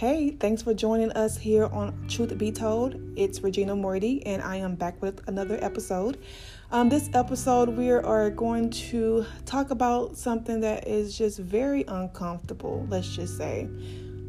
[0.00, 2.98] Hey, thanks for joining us here on Truth Be Told.
[3.16, 6.16] It's Regina Morty, and I am back with another episode.
[6.72, 12.86] Um, this episode, we are going to talk about something that is just very uncomfortable,
[12.88, 13.68] let's just say.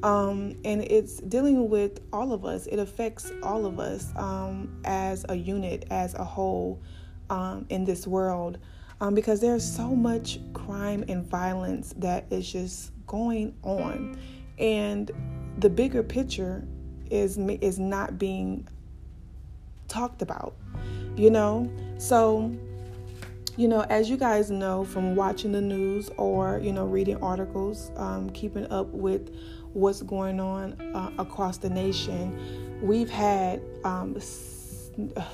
[0.03, 5.25] Um, and it's dealing with all of us, it affects all of us um, as
[5.29, 6.81] a unit, as a whole
[7.29, 8.57] um, in this world.
[8.99, 14.19] Um, because there's so much crime and violence that is just going on.
[14.59, 15.09] And
[15.57, 16.65] the bigger picture
[17.09, 18.67] is is not being
[19.87, 20.55] talked about
[21.15, 22.51] you know so
[23.57, 27.91] you know as you guys know from watching the news or you know reading articles
[27.97, 29.35] um, keeping up with
[29.73, 34.17] what's going on uh, across the nation we've had um,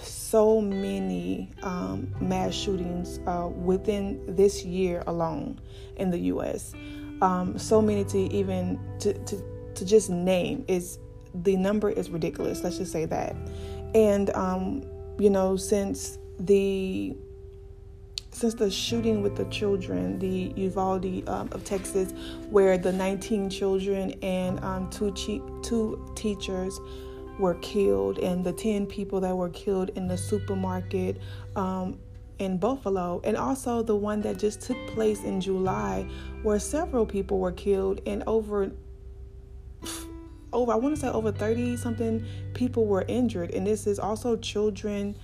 [0.02, 5.60] so many um, mass shootings uh, within this year alone
[5.96, 6.74] in the U.S.
[7.22, 9.44] Um, so many to even to, to
[9.78, 11.00] to just name is
[11.44, 12.64] the number is ridiculous.
[12.64, 13.36] Let's just say that.
[13.94, 14.84] And um,
[15.20, 17.16] you know, since the
[18.32, 22.14] since the shooting with the children, the Uvalde um, of Texas,
[22.52, 26.80] where the 19 children and um, two che- two teachers
[27.40, 31.18] were killed, and the 10 people that were killed in the supermarket
[31.56, 31.98] um,
[32.38, 36.08] in Buffalo, and also the one that just took place in July,
[36.44, 38.72] where several people were killed and over
[40.54, 44.36] over I want to say over 30 something people were injured and this is also
[44.38, 45.16] children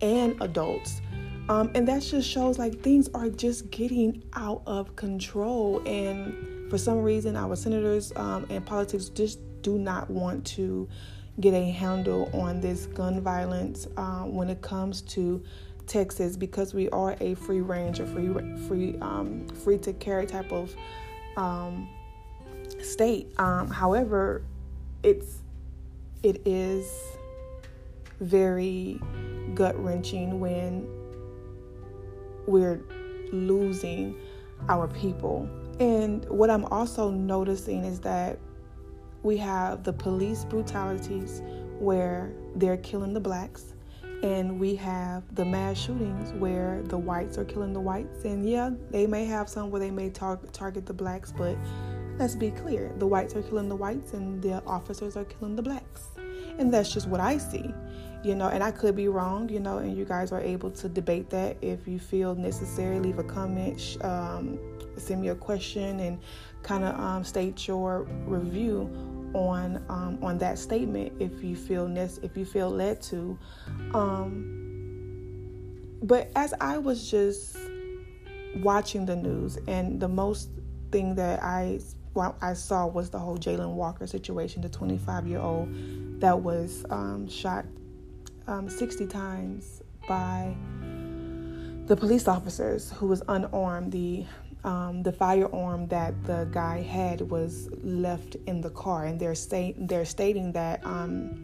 [0.00, 1.00] and adults.
[1.48, 6.76] Um, and that just shows like things are just getting out of control and for
[6.76, 10.86] some reason our senators um, and politics just do not want to
[11.40, 15.42] get a handle on this gun violence uh, when it comes to
[15.86, 18.28] Texas because we are a free range or free
[18.66, 20.74] free um, free to carry type of
[21.36, 21.88] um,
[22.80, 23.32] state.
[23.38, 24.42] Um, however,
[25.02, 25.38] it's
[26.22, 26.90] it is
[28.20, 29.00] very
[29.54, 30.86] gut wrenching when
[32.46, 32.80] we're
[33.32, 34.16] losing
[34.68, 35.48] our people.
[35.78, 38.38] And what I'm also noticing is that
[39.22, 41.42] we have the police brutalities
[41.78, 43.74] where they're killing the blacks,
[44.22, 48.24] and we have the mass shootings where the whites are killing the whites.
[48.24, 51.56] And yeah, they may have some where they may tar- target the blacks, but
[52.18, 55.62] Let's be clear the whites are killing the whites and the officers are killing the
[55.62, 56.08] blacks.
[56.58, 57.72] And that's just what I see,
[58.24, 60.88] you know, and I could be wrong, you know, and you guys are able to
[60.88, 62.98] debate that if you feel necessary.
[62.98, 64.58] Leave a comment, um,
[64.96, 66.18] send me a question, and
[66.64, 68.90] kind of um, state your review
[69.34, 73.38] on um, on that statement if you feel nec- if you feel led to.
[73.94, 74.64] Um,
[76.02, 77.56] but as I was just
[78.56, 80.50] watching the news, and the most
[80.90, 81.78] thing that I
[82.12, 85.68] what I saw was the whole Jayland Walker situation, the 25 year old
[86.20, 87.64] that was um, shot
[88.46, 90.54] um, 60 times by
[91.86, 93.92] the police officers who was unarmed.
[93.92, 94.26] The
[94.64, 99.76] um, the firearm that the guy had was left in the car, and they're state
[99.86, 101.42] they're stating that um,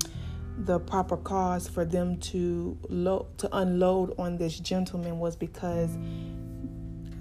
[0.58, 5.96] the proper cause for them to lo- to unload on this gentleman was because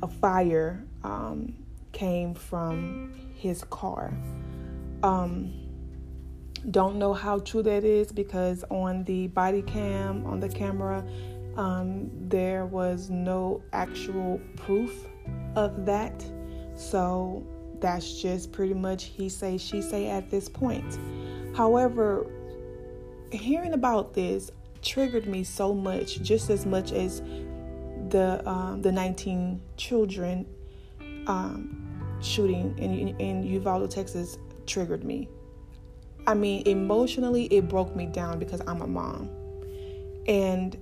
[0.02, 1.54] a fire um,
[1.92, 4.14] came from his car.
[5.04, 5.54] Um,
[6.72, 11.06] don't know how true that is because on the body cam, on the camera,
[11.58, 15.08] um, there was no actual proof
[15.58, 16.26] of that.
[16.76, 17.46] So
[17.82, 20.98] that's just pretty much he say, she say at this point.
[21.54, 22.26] However,
[23.30, 27.22] hearing about this triggered me so much, just as much as
[28.10, 30.46] the um, the 19 children
[31.28, 31.93] um,
[32.24, 35.28] shooting in, in Uvalde, Texas, triggered me.
[36.26, 39.30] I mean, emotionally, it broke me down because I'm a mom.
[40.28, 40.78] And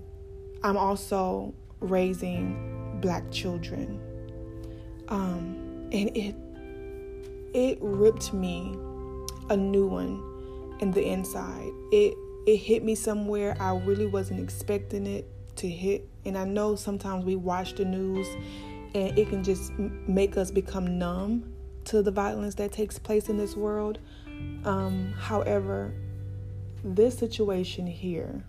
[0.64, 4.00] I'm also raising black children.
[5.08, 6.36] Um, and it
[7.54, 8.74] it ripped me
[9.50, 10.24] a new one
[10.80, 11.72] in the inside.
[11.92, 12.16] It
[12.48, 15.28] it hit me somewhere I really wasn't expecting it
[15.58, 16.08] to hit.
[16.26, 18.28] And I know sometimes we watch the news
[18.94, 21.54] and it can just make us become numb
[21.86, 24.00] to the violence that takes place in this world.
[24.66, 25.94] Um, however,
[26.84, 28.44] this situation here,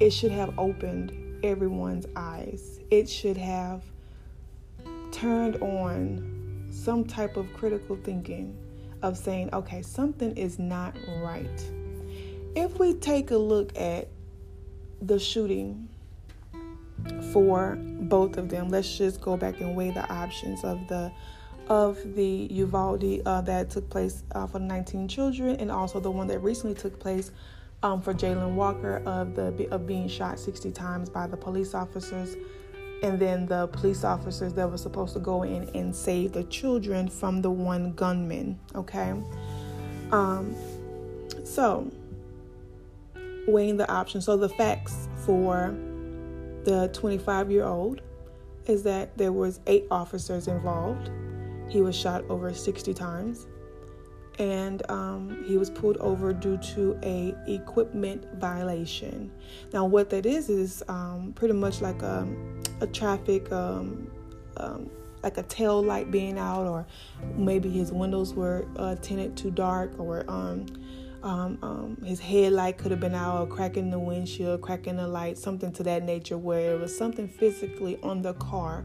[0.00, 2.80] it should have opened everyone's eyes.
[2.90, 3.84] It should have
[5.12, 8.56] turned on some type of critical thinking
[9.02, 11.70] of saying, okay, something is not right.
[12.54, 14.08] If we take a look at
[15.00, 15.88] the shooting
[17.32, 18.68] for both of them.
[18.68, 21.12] Let's just go back and weigh the options of the
[21.68, 26.10] of the Uvalde uh, that took place uh, for the 19 children, and also the
[26.10, 27.30] one that recently took place
[27.82, 32.36] um, for Jayland Walker of the of being shot 60 times by the police officers,
[33.02, 37.08] and then the police officers that were supposed to go in and save the children
[37.08, 38.58] from the one gunman.
[38.74, 39.14] Okay,
[40.10, 40.54] um,
[41.44, 41.90] so
[43.46, 44.24] weighing the options.
[44.24, 45.74] So the facts for
[46.64, 48.00] the 25 year old
[48.66, 51.10] is that there was eight officers involved.
[51.68, 53.46] He was shot over 60 times
[54.40, 59.30] and um, he was pulled over due to a equipment violation.
[59.72, 62.26] Now, what that is is um, pretty much like a,
[62.80, 64.10] a traffic, um,
[64.56, 64.90] um
[65.22, 66.86] like a tail light being out, or
[67.36, 70.24] maybe his windows were uh, tinted too dark, or
[71.22, 75.72] um, um, his headlight could have been out, cracking the windshield, cracking the light, something
[75.72, 78.84] to that nature, where it was something physically on the car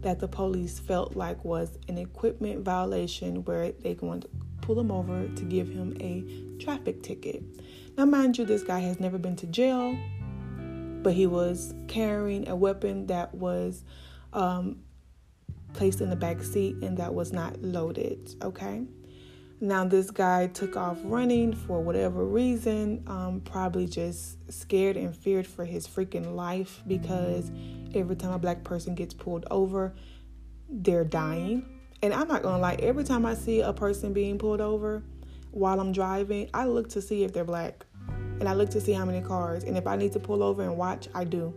[0.00, 4.28] that the police felt like was an equipment violation where they wanted to
[4.60, 7.42] pull him over to give him a traffic ticket.
[7.96, 9.96] Now, mind you, this guy has never been to jail,
[11.02, 13.84] but he was carrying a weapon that was
[14.32, 14.80] um,
[15.74, 18.34] placed in the back seat and that was not loaded.
[18.42, 18.84] Okay.
[19.64, 25.46] Now, this guy took off running for whatever reason, um, probably just scared and feared
[25.46, 27.50] for his freaking life because
[27.94, 29.94] every time a black person gets pulled over,
[30.68, 31.64] they're dying.
[32.02, 35.02] And I'm not gonna lie, every time I see a person being pulled over
[35.50, 37.86] while I'm driving, I look to see if they're black.
[38.40, 39.64] And I look to see how many cars.
[39.64, 41.54] And if I need to pull over and watch, I do.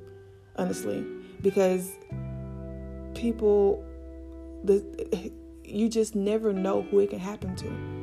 [0.56, 1.06] Honestly.
[1.42, 1.92] Because
[3.14, 3.84] people
[4.64, 5.34] the
[5.66, 7.97] you just never know who it can happen to.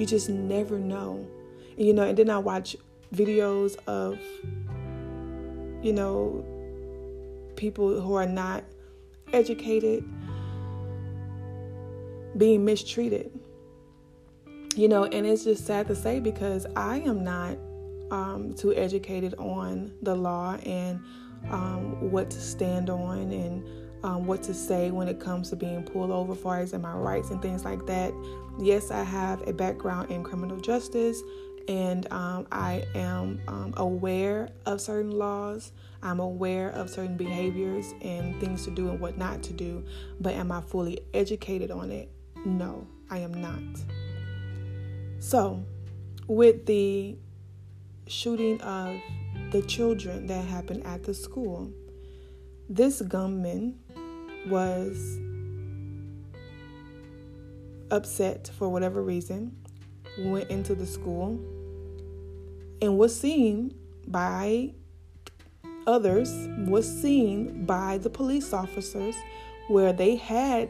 [0.00, 1.28] You just never know.
[1.76, 2.74] And, you know, and then I watch
[3.14, 4.18] videos of,
[5.84, 6.42] you know,
[7.54, 8.64] people who are not
[9.34, 10.02] educated
[12.34, 13.30] being mistreated.
[14.74, 17.58] You know, and it's just sad to say because I am not
[18.10, 20.98] um, too educated on the law and
[21.50, 25.82] um, what to stand on and um, what to say when it comes to being
[25.82, 28.12] pulled over, far as in my rights and things like that.
[28.58, 31.22] Yes, I have a background in criminal justice
[31.68, 35.72] and um, I am um, aware of certain laws.
[36.02, 39.84] I'm aware of certain behaviors and things to do and what not to do,
[40.20, 42.10] but am I fully educated on it?
[42.44, 43.60] No, I am not.
[45.20, 45.62] So,
[46.26, 47.16] with the
[48.06, 48.96] shooting of
[49.52, 51.70] the children that happened at the school,
[52.68, 53.78] this gunman
[54.46, 55.18] was
[57.90, 59.56] upset for whatever reason,
[60.18, 61.38] went into the school,
[62.82, 63.74] and was seen
[64.06, 64.72] by
[65.86, 66.30] others,
[66.66, 69.14] was seen by the police officers
[69.68, 70.68] where they had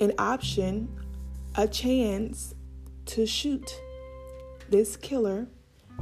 [0.00, 0.88] an option
[1.56, 2.54] a chance
[3.06, 3.80] to shoot
[4.70, 5.46] this killer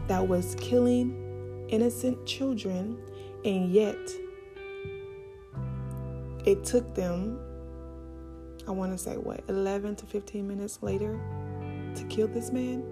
[0.06, 2.99] that was killing innocent children,
[3.44, 3.99] and yet
[6.44, 7.39] it took them,
[8.67, 11.19] I want to say, what, 11 to 15 minutes later
[11.94, 12.83] to kill this man?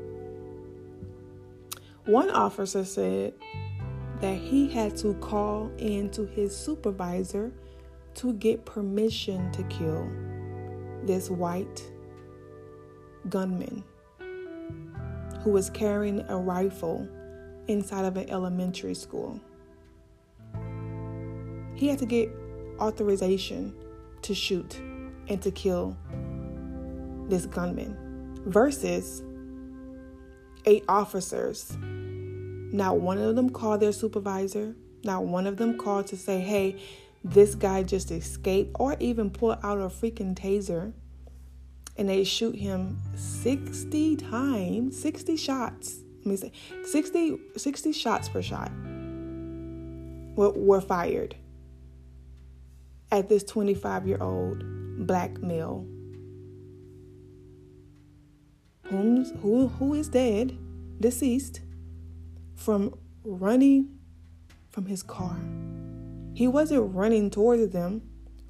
[2.06, 3.34] One officer said
[4.20, 7.52] that he had to call in to his supervisor
[8.14, 10.10] to get permission to kill
[11.04, 11.82] this white
[13.28, 13.84] gunman
[15.42, 17.08] who was carrying a rifle
[17.68, 19.40] inside of an elementary school.
[21.74, 22.30] He had to get
[22.80, 23.74] authorization
[24.22, 24.80] to shoot
[25.28, 25.96] and to kill
[27.28, 27.96] this gunman
[28.46, 29.22] versus
[30.66, 31.76] eight officers.
[31.80, 36.80] Not one of them called their supervisor, not one of them called to say, hey,
[37.22, 40.92] this guy just escaped, or even pull out a freaking taser
[41.96, 45.98] and they shoot him 60 times, 60 shots.
[46.20, 46.52] Let me say
[46.84, 48.70] 60, 60 shots per shot
[50.34, 51.34] were, were fired
[53.10, 54.62] at this 25 year old
[55.06, 55.86] black male
[58.90, 60.56] who, who is dead,
[61.00, 61.60] deceased,
[62.54, 63.98] from running
[64.68, 65.36] from his car.
[66.34, 68.02] He wasn't running towards them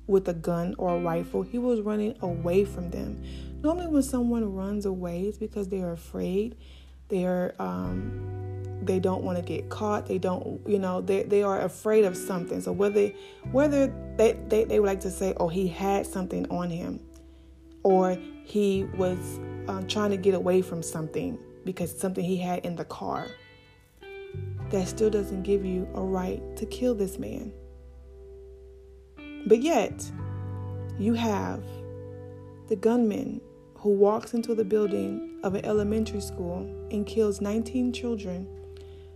[0.06, 3.22] with a gun or a rifle, he was running away from them.
[3.62, 6.56] Normally, when someone runs away, it's because they're afraid.
[7.08, 8.39] They're um,
[8.82, 10.06] they don't want to get caught.
[10.06, 12.60] They don't, you know, they, they are afraid of something.
[12.60, 13.12] So whether
[13.52, 17.00] whether they, they, they would like to say, oh, he had something on him,
[17.82, 19.18] or he was
[19.68, 23.26] um, trying to get away from something because something he had in the car.
[24.70, 27.52] That still doesn't give you a right to kill this man.
[29.46, 30.08] But yet,
[30.96, 31.64] you have
[32.68, 33.40] the gunman
[33.74, 36.58] who walks into the building of an elementary school
[36.92, 38.46] and kills 19 children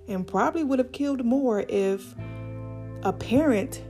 [0.08, 2.14] and probably would have killed more if
[3.02, 3.82] a parent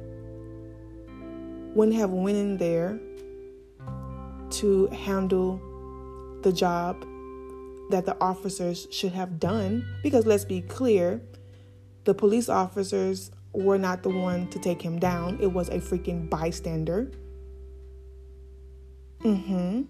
[1.74, 2.98] wouldn't have went in there
[4.50, 5.60] to handle
[6.42, 7.04] the job
[7.90, 9.84] that the officers should have done.
[10.02, 11.20] Because let's be clear
[12.04, 15.38] the police officers were not the one to take him down.
[15.40, 17.10] It was a freaking bystander.
[19.20, 19.86] Mhm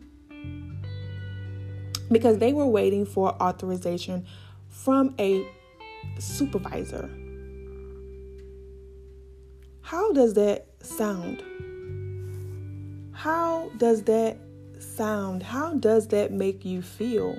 [2.10, 4.24] because they were waiting for authorization
[4.68, 5.46] from a
[6.18, 7.11] supervisor
[9.82, 11.42] how does that sound
[13.12, 14.38] how does that
[14.84, 15.42] sound?
[15.42, 17.34] How does that make you feel?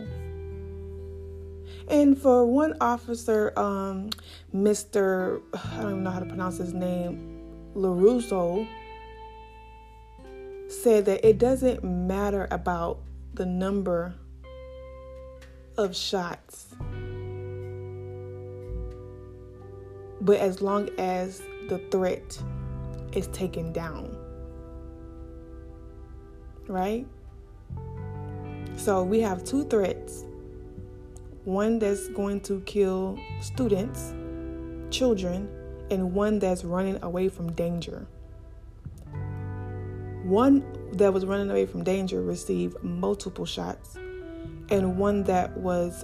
[1.87, 4.09] And for one officer, um,
[4.53, 5.41] Mr.
[5.53, 7.41] I don't even know how to pronounce his name,
[7.75, 8.67] LaRusso,
[10.67, 12.99] said that it doesn't matter about
[13.35, 14.15] the number
[15.77, 16.73] of shots,
[20.21, 22.41] but as long as the threat
[23.13, 24.15] is taken down
[26.67, 27.05] right?
[28.77, 30.25] So we have two threats
[31.43, 34.13] one that's going to kill students,
[34.89, 35.47] children,
[35.91, 38.07] and one that's running away from danger.
[40.23, 43.95] One that was running away from danger received multiple shots,
[44.69, 46.03] and one that was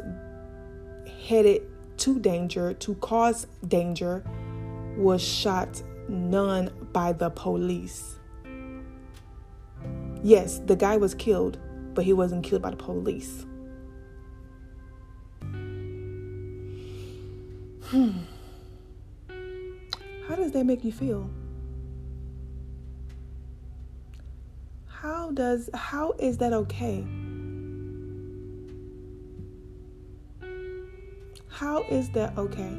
[1.27, 1.63] headed
[2.01, 4.23] to danger, to cause danger,
[4.97, 8.17] was shot none by the police.
[10.23, 11.59] Yes, the guy was killed,
[11.93, 13.45] but he wasn't killed by the police.
[17.83, 18.11] Hmm.
[20.27, 21.29] How does that make you feel?
[24.87, 27.05] How does how is that okay?
[31.61, 32.75] How is that okay?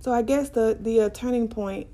[0.00, 1.86] So I guess the the uh, turning point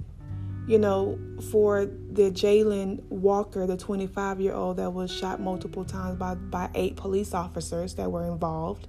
[0.68, 1.18] you know,
[1.50, 6.70] for the Jayland Walker, the 25 year old that was shot multiple times by, by
[6.76, 8.86] eight police officers that were involved,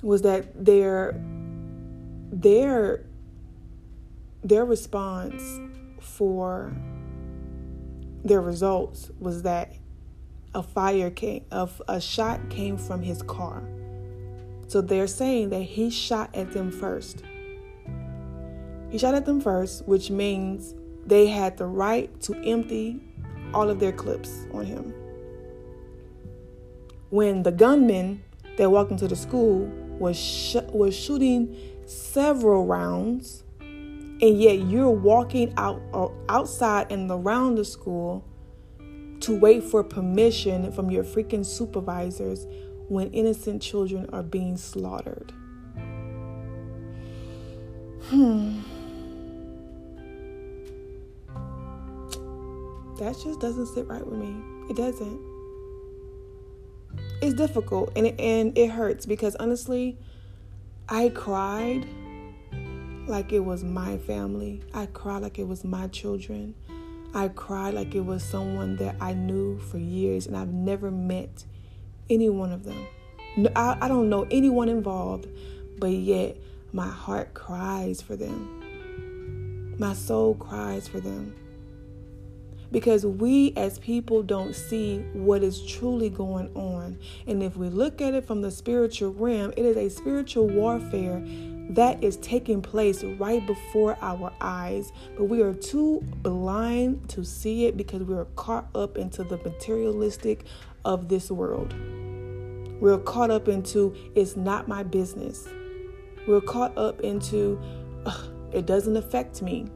[0.00, 1.20] was that their
[2.30, 3.04] their
[4.44, 5.42] their response
[6.00, 6.72] for
[8.24, 9.74] their results was that
[10.54, 13.62] a fire came of a shot came from his car.
[14.68, 17.22] So they're saying that he shot at them first.
[18.90, 20.74] He shot at them first, which means
[21.06, 23.00] they had the right to empty
[23.54, 24.94] all of their clips on him.
[27.10, 28.22] When the gunman
[28.56, 31.56] that walked into the school was sh- was shooting
[31.86, 38.24] several rounds, and yet you're walking out uh, outside and around the school
[39.22, 42.46] to wait for permission from your freaking supervisors
[42.88, 45.32] when innocent children are being slaughtered.
[48.04, 48.60] Hmm.
[53.02, 54.34] that just doesn't sit right with me.
[54.70, 55.20] It doesn't.
[57.20, 59.98] It's difficult and it, and it hurts because honestly,
[60.88, 61.86] I cried
[63.06, 64.62] like it was my family.
[64.72, 66.54] I cried like it was my children.
[67.14, 71.44] I cried like it was someone that I knew for years and I've never met
[72.08, 72.86] any one of them.
[73.54, 75.28] I, I don't know anyone involved,
[75.78, 76.36] but yet
[76.72, 79.74] my heart cries for them.
[79.78, 81.34] My soul cries for them
[82.72, 86.98] because we as people don't see what is truly going on.
[87.26, 91.22] And if we look at it from the spiritual realm, it is a spiritual warfare
[91.70, 94.92] that is taking place right before our eyes.
[95.16, 99.38] But we are too blind to see it because we are caught up into the
[99.38, 100.44] materialistic
[100.84, 101.74] of this world.
[102.80, 105.48] We're caught up into it's not my business.
[106.26, 107.60] We're caught up into
[108.52, 109.66] it doesn't affect me.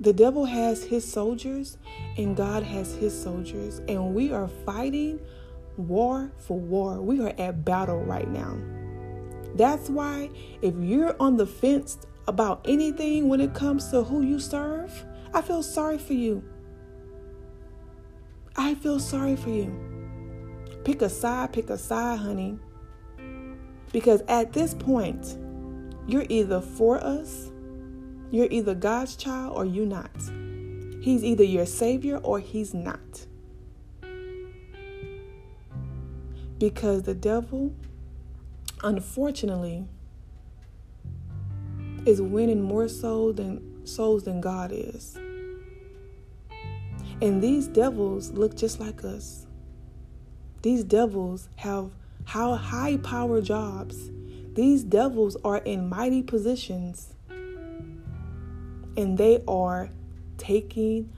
[0.00, 1.78] The devil has his soldiers
[2.18, 5.18] and God has his soldiers, and we are fighting
[5.76, 7.00] war for war.
[7.00, 8.56] We are at battle right now.
[9.54, 10.30] That's why
[10.62, 15.42] if you're on the fence about anything when it comes to who you serve, I
[15.42, 16.42] feel sorry for you.
[18.56, 19.72] I feel sorry for you.
[20.84, 22.58] Pick a side, pick a side, honey.
[23.92, 25.38] Because at this point,
[26.06, 27.50] you're either for us
[28.34, 30.10] you're either God's child or you're not.
[31.00, 33.26] He's either your savior or he's not.
[36.64, 37.74] Because the devil,
[38.82, 39.84] unfortunately,
[42.06, 45.14] is winning more souls than souls than God is.
[47.20, 49.46] And these devils look just like us.
[50.62, 51.90] These devils have
[52.24, 54.10] how high power jobs.
[54.54, 57.12] These devils are in mighty positions.
[58.96, 59.90] And they are
[60.38, 61.12] taking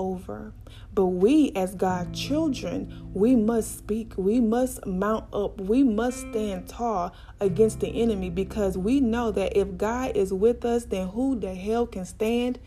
[0.00, 0.54] over.
[0.94, 4.14] But we, as God's children, we must speak.
[4.16, 5.60] We must mount up.
[5.60, 10.64] We must stand tall against the enemy because we know that if God is with
[10.64, 12.58] us, then who the hell can stand?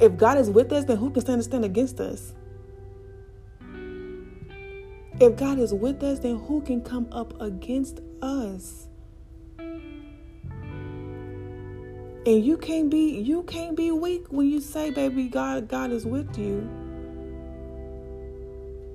[0.00, 2.34] If God is with us, then who can stand to stand against us?
[5.20, 8.87] If God is with us, then who can come up against us?
[12.28, 16.04] And you can't be you can't be weak when you say, baby, God, God is
[16.04, 16.68] with you.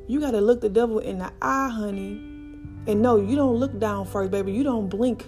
[0.05, 2.11] You gotta look the devil in the eye, honey.
[2.85, 4.51] And no, you don't look down first, baby.
[4.51, 5.25] You don't blink.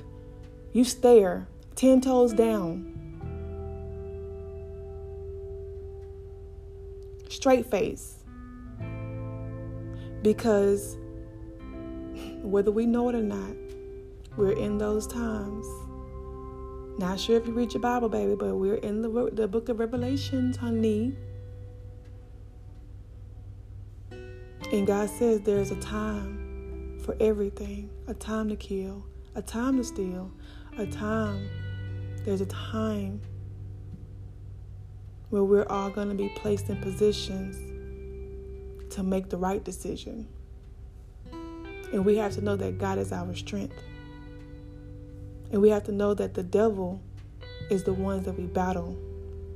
[0.71, 2.93] You stare, ten toes down.
[7.27, 8.23] Straight face.
[10.21, 10.95] Because
[12.43, 13.55] whether we know it or not,
[14.37, 15.65] we're in those times
[16.97, 19.79] not sure if you read your Bible, baby, but we're in the, the book of
[19.79, 21.15] Revelations, honey.
[24.71, 29.83] And God says there's a time for everything a time to kill, a time to
[29.83, 30.31] steal,
[30.77, 31.49] a time.
[32.23, 33.21] There's a time
[35.29, 37.57] where we're all going to be placed in positions
[38.93, 40.27] to make the right decision.
[41.91, 43.75] And we have to know that God is our strength.
[45.51, 47.01] And we have to know that the devil
[47.69, 48.97] is the ones that we battle,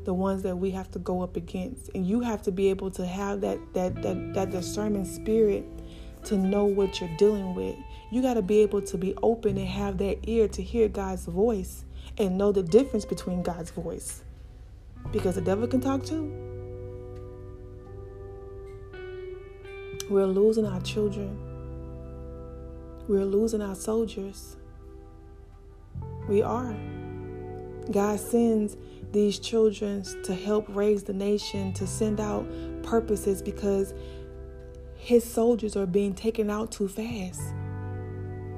[0.05, 1.89] the ones that we have to go up against.
[1.93, 5.65] And you have to be able to have that that that, that discernment spirit
[6.25, 7.75] to know what you're dealing with.
[8.11, 11.25] You got to be able to be open and have that ear to hear God's
[11.25, 11.85] voice
[12.17, 14.23] and know the difference between God's voice.
[15.11, 16.49] Because the devil can talk too.
[20.09, 21.37] We're losing our children.
[23.07, 24.57] We're losing our soldiers.
[26.29, 26.75] We are.
[27.89, 28.77] God sends
[29.11, 32.47] these children to help raise the nation, to send out
[32.83, 33.95] purposes because
[34.95, 37.41] his soldiers are being taken out too fast.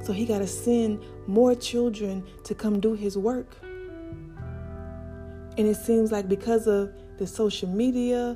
[0.03, 3.55] So he got to send more children to come do his work.
[5.57, 8.35] And it seems like because of the social media,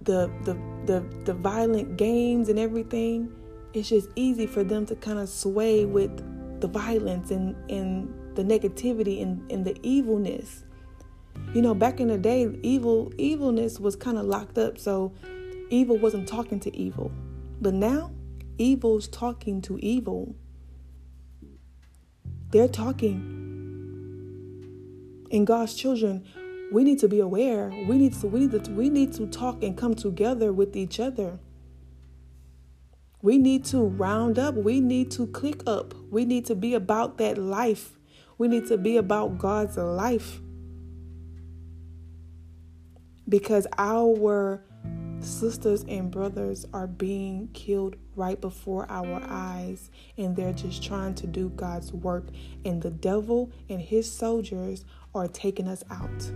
[0.00, 0.54] the the
[0.86, 3.32] the, the violent games and everything,
[3.72, 8.42] it's just easy for them to kind of sway with the violence and, and the
[8.42, 10.64] negativity and, and the evilness.
[11.52, 15.12] You know, back in the day, evil evilness was kind of locked up, so
[15.70, 17.10] evil wasn't talking to evil.
[17.60, 18.12] But now,
[18.58, 20.34] evil's talking to evil.
[22.50, 23.30] They're talking.
[25.30, 26.24] And God's children,
[26.72, 27.70] we need to be aware.
[27.88, 31.00] We need to we need to we need to talk and come together with each
[31.00, 31.38] other.
[33.24, 34.54] We need to round up.
[34.54, 35.94] We need to click up.
[36.10, 37.98] We need to be about that life.
[38.36, 40.42] We need to be about God's life.
[43.26, 44.62] Because our
[45.20, 51.26] sisters and brothers are being killed right before our eyes, and they're just trying to
[51.26, 52.24] do God's work.
[52.66, 54.84] And the devil and his soldiers
[55.14, 56.30] are taking us out.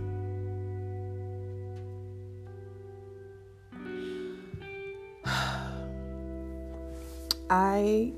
[7.49, 8.13] I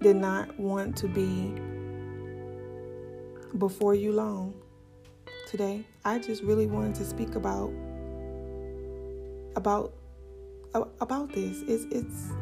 [0.00, 1.54] did not want to be
[3.58, 4.54] before you long
[5.48, 5.84] today.
[6.04, 7.72] I just really wanted to speak about
[9.56, 9.94] about
[11.00, 11.62] about this.
[11.62, 12.32] It's it's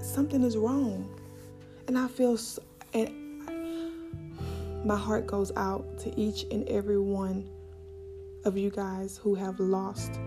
[0.00, 1.08] something is wrong,
[1.86, 2.62] and I feel so,
[2.94, 3.12] and
[4.84, 7.48] my heart goes out to each and every one
[8.44, 10.18] of you guys who have lost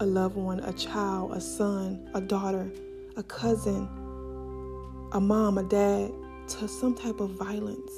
[0.00, 2.72] a loved one, a child, a son, a daughter,
[3.18, 3.86] a cousin,
[5.12, 6.10] a mom, a dad,
[6.48, 7.92] to some type of violence,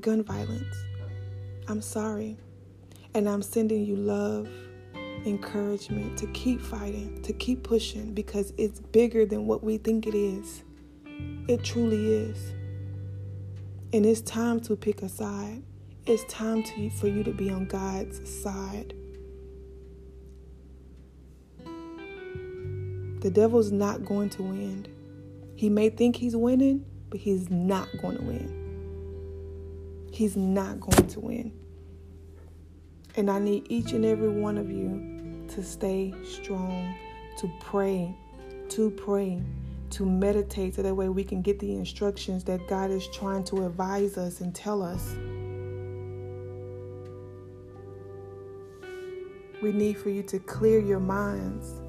[0.00, 0.74] gun violence.
[1.68, 2.38] I'm sorry.
[3.12, 4.48] And I'm sending you love,
[5.26, 10.14] encouragement to keep fighting, to keep pushing because it's bigger than what we think it
[10.14, 10.64] is.
[11.46, 12.54] It truly is.
[13.92, 15.62] And it's time to pick a side.
[16.06, 18.94] It's time to, for you to be on God's side.
[23.20, 24.86] The devil's not going to win.
[25.56, 30.08] He may think he's winning, but he's not going to win.
[30.12, 31.52] He's not going to win.
[33.16, 36.94] And I need each and every one of you to stay strong,
[37.38, 38.14] to pray,
[38.68, 39.42] to pray,
[39.90, 43.66] to meditate so that way we can get the instructions that God is trying to
[43.66, 45.16] advise us and tell us.
[49.60, 51.80] We need for you to clear your minds.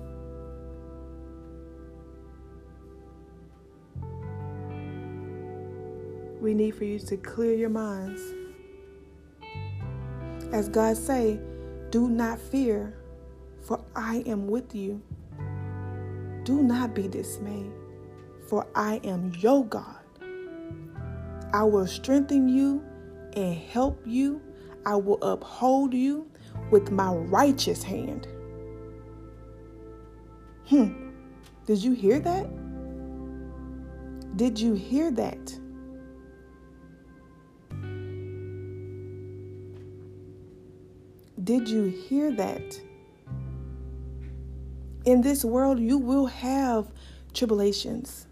[6.39, 8.21] We need for you to clear your minds.
[10.53, 11.39] As God say,
[11.89, 12.93] do not fear,
[13.61, 15.01] for I am with you.
[16.43, 17.71] Do not be dismayed,
[18.47, 19.97] for I am your God.
[21.53, 22.83] I will strengthen you
[23.35, 24.41] and help you.
[24.85, 26.31] I will uphold you
[26.71, 28.27] with my righteous hand.
[30.67, 31.09] Hmm.
[31.65, 32.47] Did you hear that?
[34.37, 35.59] Did you hear that?
[41.49, 42.79] Did you hear that?
[45.03, 46.91] In this world, you will have
[47.33, 48.27] tribulations.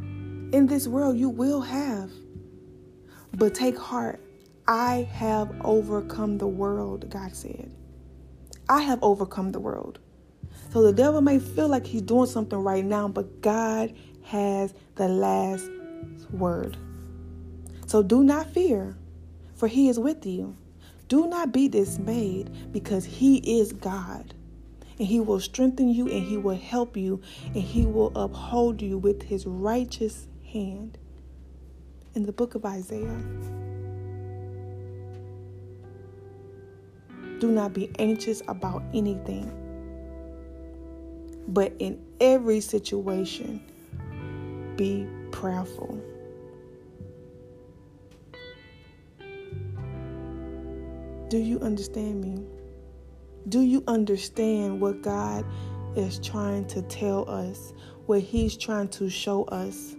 [0.00, 2.10] In this world, you will have.
[3.34, 4.18] But take heart.
[4.66, 7.70] I have overcome the world, God said.
[8.66, 9.98] I have overcome the world.
[10.72, 15.06] So the devil may feel like he's doing something right now, but God has the
[15.06, 15.68] last
[16.30, 16.78] word.
[17.84, 18.96] So do not fear,
[19.54, 20.56] for he is with you.
[21.08, 24.34] Do not be dismayed, because he is God.
[24.98, 28.98] And he will strengthen you, and he will help you, and he will uphold you
[28.98, 30.98] with his righteous hand.
[32.14, 33.22] In the book of Isaiah.
[37.38, 39.52] Do not be anxious about anything.
[41.46, 43.62] But in every situation,
[44.76, 46.00] be prayerful.
[51.28, 52.44] Do you understand me?
[53.48, 55.44] Do you understand what God
[55.96, 57.72] is trying to tell us,
[58.06, 59.96] what He's trying to show us?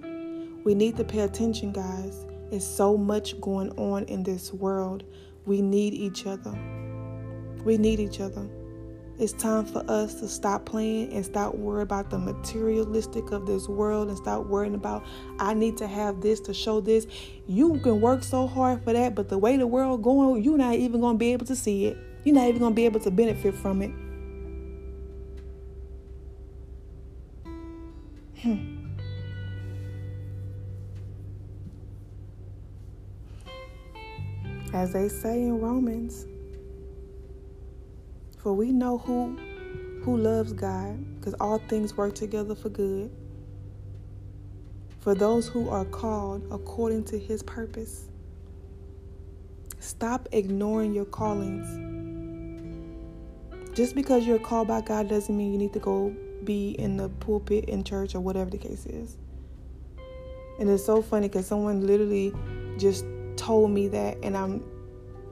[0.64, 2.26] We need to pay attention, guys.
[2.50, 5.04] It's so much going on in this world.
[5.46, 6.58] We need each other.
[7.66, 8.48] We need each other.
[9.20, 13.68] It's time for us to stop playing and stop worrying about the materialistic of this
[13.68, 15.04] world and stop worrying about
[15.40, 17.08] I need to have this to show this.
[17.48, 20.76] You can work so hard for that, but the way the world going, you're not
[20.76, 21.98] even gonna be able to see it.
[22.26, 23.92] You're not even gonna be able to benefit from it.
[28.44, 28.76] Hmm.
[34.76, 36.28] As they say in Romans,
[38.48, 39.38] for we know who
[40.06, 43.12] who loves God, because all things work together for good.
[45.02, 48.08] For those who are called according to his purpose.
[49.80, 51.68] Stop ignoring your callings.
[53.76, 57.10] Just because you're called by God doesn't mean you need to go be in the
[57.10, 59.18] pulpit in church or whatever the case is.
[60.58, 62.32] And it's so funny because someone literally
[62.78, 63.04] just
[63.36, 64.64] told me that, and I'm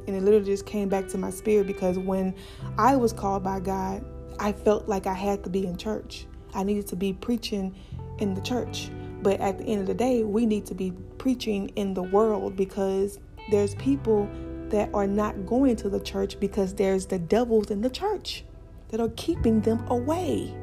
[0.08, 2.36] and it literally just came back to my spirit because when
[2.78, 4.06] I was called by God,
[4.39, 6.26] I felt like I had to be in church.
[6.54, 7.76] I needed to be preaching
[8.20, 8.89] in the church.
[9.22, 12.56] But at the end of the day, we need to be preaching in the world
[12.56, 14.30] because there's people
[14.70, 18.44] that are not going to the church because there's the devils in the church
[18.89, 20.54] that are keeping them away.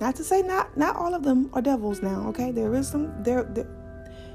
[0.00, 2.52] Not to say not not all of them are devils now, okay?
[2.52, 3.68] There is some there, there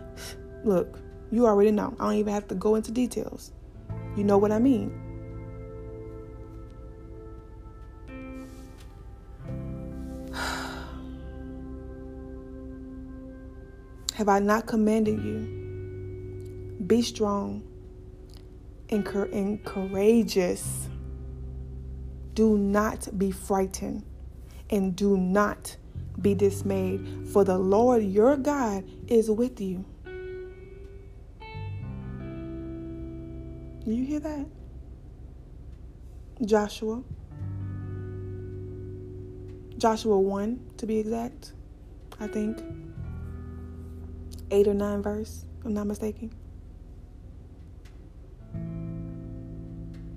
[0.64, 1.00] look,
[1.34, 1.96] you already know.
[2.00, 3.52] I don't even have to go into details.
[4.16, 4.94] You know what I mean.
[14.14, 16.78] Have I not commanded you?
[16.86, 17.64] Be strong
[18.90, 20.88] and, and courageous.
[22.36, 24.04] Do not be frightened
[24.70, 25.78] and do not
[26.22, 29.84] be dismayed, for the Lord your God is with you.
[33.86, 34.46] You hear that?
[36.46, 37.04] Joshua.
[39.78, 41.52] Joshua 1, to be exact,
[42.20, 42.64] I think.
[44.52, 46.32] 8 or 9 verse, if I'm not mistaken.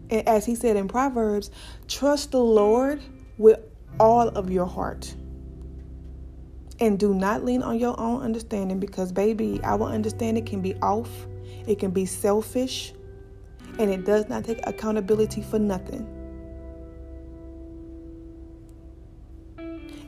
[0.09, 1.51] And as he said in Proverbs,
[1.89, 3.03] trust the Lord
[3.39, 3.59] with
[3.99, 5.13] all of your heart.
[6.79, 11.11] And do not lean on your own understanding because, baby, our understanding can be off,
[11.67, 12.93] it can be selfish,
[13.79, 16.07] and it does not take accountability for nothing.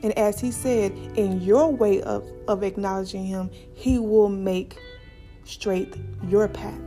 [0.01, 4.77] And as he said, in your way of, of acknowledging him, he will make
[5.43, 5.95] straight
[6.27, 6.79] your path.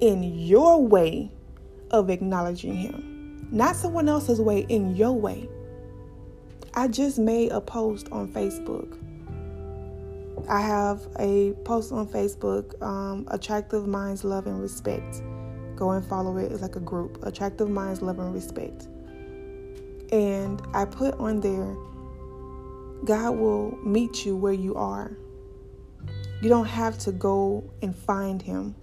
[0.00, 1.30] In your way
[1.90, 5.48] of acknowledging him, not someone else's way, in your way.
[6.74, 8.96] I just made a post on Facebook.
[10.48, 15.22] I have a post on Facebook, um, Attractive Minds Love and Respect.
[15.80, 16.52] Go and follow it.
[16.52, 18.86] It's like a group, Attractive Minds Love and Respect.
[20.12, 21.74] And I put on there,
[23.06, 25.16] God will meet you where you are.
[26.42, 28.74] You don't have to go and find him.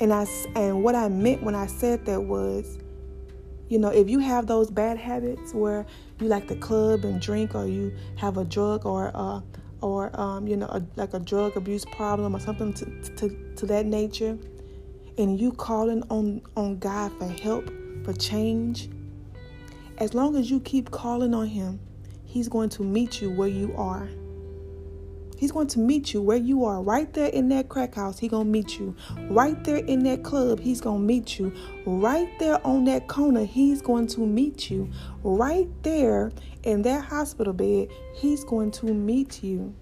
[0.00, 2.78] And I and what I meant when I said that was,
[3.68, 5.86] you know, if you have those bad habits where
[6.18, 9.40] you like to club and drink, or you have a drug or uh,
[9.82, 13.66] or um, you know, a, like a drug abuse problem or something to, to to
[13.66, 14.36] that nature,
[15.18, 17.70] and you calling on on God for help,
[18.04, 18.88] for change,
[19.98, 21.80] as long as you keep calling on Him,
[22.24, 24.08] He's going to meet you where you are.
[25.38, 28.18] He's going to meet you where you are, right there in that crack house.
[28.18, 28.96] He's going to meet you.
[29.30, 31.54] Right there in that club, he's going to meet you.
[31.86, 34.90] Right there on that corner, he's going to meet you.
[35.22, 36.32] Right there
[36.64, 39.72] in that hospital bed, he's going to meet you.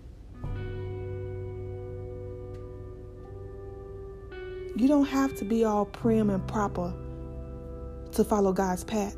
[4.77, 6.93] You don't have to be all prim and proper
[8.13, 9.17] to follow God's path,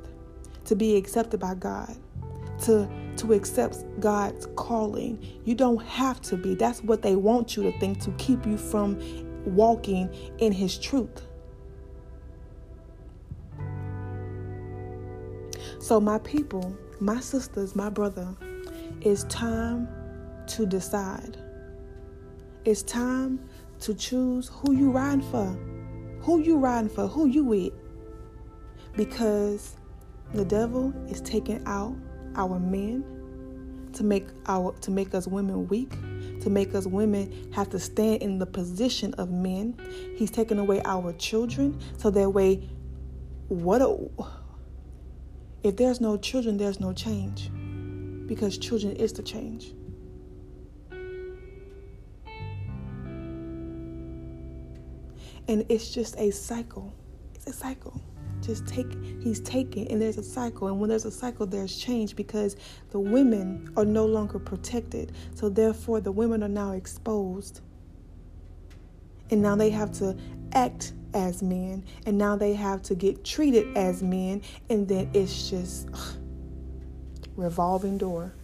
[0.66, 1.96] to be accepted by God,
[2.62, 5.20] to to accept God's calling.
[5.44, 6.54] You don't have to be.
[6.54, 9.00] That's what they want you to think to keep you from
[9.44, 11.22] walking in His truth.
[15.80, 18.28] So, my people, my sisters, my brother,
[19.00, 19.88] it's time
[20.48, 21.36] to decide.
[22.64, 23.47] It's time
[23.80, 25.46] to choose who you riding for.
[26.22, 27.06] Who you riding for?
[27.06, 27.72] Who you with?
[28.96, 29.76] Because
[30.34, 31.96] the devil is taking out
[32.34, 33.04] our men,
[33.94, 35.90] to make our to make us women weak,
[36.40, 39.76] to make us women have to stand in the position of men.
[40.16, 42.68] He's taking away our children so that way
[43.48, 43.96] what a,
[45.62, 47.50] if there's no children, there's no change.
[48.26, 49.72] Because children is the change.
[55.48, 56.92] And it's just a cycle.
[57.34, 58.00] It's a cycle.
[58.40, 60.68] Just take he's taking and there's a cycle.
[60.68, 62.56] And when there's a cycle there's change because
[62.90, 65.12] the women are no longer protected.
[65.34, 67.60] So therefore the women are now exposed.
[69.30, 70.16] And now they have to
[70.52, 71.84] act as men.
[72.06, 74.42] And now they have to get treated as men.
[74.70, 76.16] And then it's just ugh,
[77.36, 78.34] revolving door.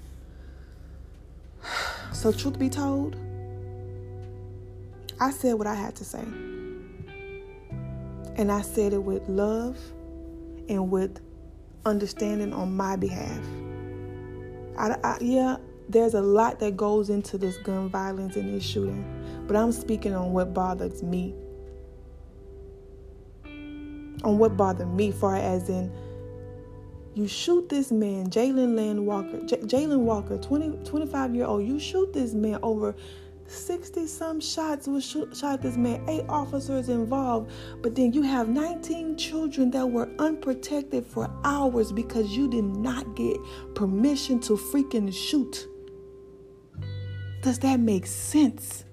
[2.12, 3.16] So truth be told
[5.20, 6.24] i said what i had to say
[8.36, 9.78] and I said it with love
[10.68, 11.20] and with
[11.84, 13.40] understanding on my behalf.
[14.76, 15.56] I, I, yeah,
[15.88, 19.04] there's a lot that goes into this gun violence and this shooting,
[19.46, 21.34] but I'm speaking on what bothers me.
[24.24, 25.92] On what bothered me, far as in,
[27.14, 31.78] you shoot this man, Jalen Land Walker, J- Jayland Walker, 20, 25 year old, you
[31.78, 32.96] shoot this man over
[33.46, 37.50] 60 some shots was shot this man, eight officers involved,
[37.82, 43.14] but then you have 19 children that were unprotected for hours because you did not
[43.14, 43.36] get
[43.74, 45.66] permission to freaking shoot.
[47.42, 48.84] Does that make sense?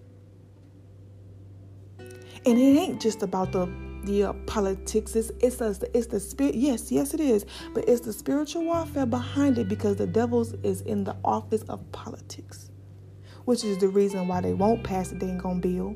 [2.00, 3.72] And it ain't just about the
[4.04, 5.16] the uh, politics.
[5.16, 6.56] It's it's a, it's the spirit.
[6.56, 7.46] Yes, yes, it is.
[7.76, 11.90] But it's the spiritual warfare behind it because the devil's is in the office of
[11.92, 12.70] politics
[13.52, 15.94] which is the reason why they won't pass the dang on bill.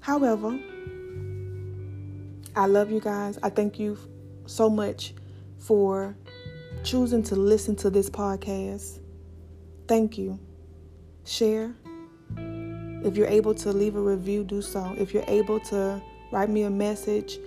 [0.00, 0.58] However,
[2.56, 3.38] I love you guys.
[3.42, 3.98] I thank you
[4.46, 5.12] so much
[5.58, 6.16] for
[6.82, 9.00] choosing to listen to this podcast.
[9.86, 10.40] Thank you.
[11.26, 11.74] Share.
[12.38, 14.94] If you're able to leave a review, do so.
[14.96, 16.00] If you're able to
[16.32, 17.38] write me a message,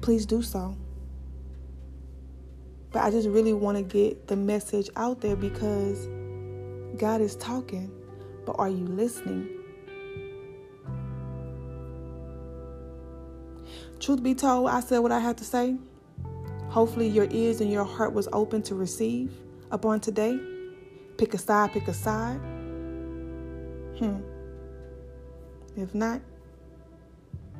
[0.00, 0.76] please do so.
[2.92, 6.06] But I just really want to get the message out there because
[7.00, 7.90] God is talking,
[8.44, 9.48] but are you listening?
[13.98, 15.78] Truth be told, I said what I had to say.
[16.68, 19.32] Hopefully, your ears and your heart was open to receive
[19.70, 20.38] upon today.
[21.16, 22.36] Pick a side, pick a side.
[23.98, 24.20] Hmm.
[25.78, 26.20] If not,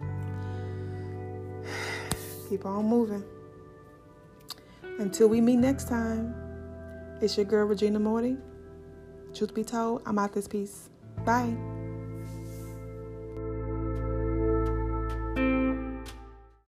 [2.51, 3.25] keep on moving.
[4.99, 6.35] Until we meet next time,
[7.23, 8.37] it's your girl Regina Morty.
[9.35, 10.89] Truth be told, I'm out this piece.
[11.25, 11.80] Bye.